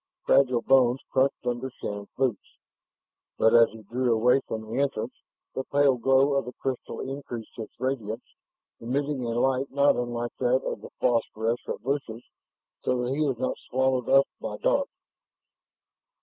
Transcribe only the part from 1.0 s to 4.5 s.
crunched under Shann's boots, but as he drew away